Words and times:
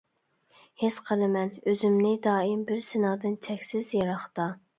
ھېس 0.83 0.95
قىلىمەن 1.09 1.51
ئۈزۈمنى 1.73 2.15
دائىم، 2.29 2.65
بىر 2.71 2.81
سېنىڭدىن 2.89 3.37
چەكسىز 3.51 3.95
يىراقتا. 4.01 4.51